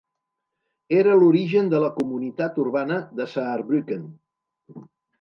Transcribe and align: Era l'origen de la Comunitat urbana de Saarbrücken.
Era 0.99 1.17
l'origen 1.25 1.69
de 1.75 1.83
la 1.85 1.91
Comunitat 1.99 2.59
urbana 2.65 3.01
de 3.21 3.31
Saarbrücken. 3.37 4.13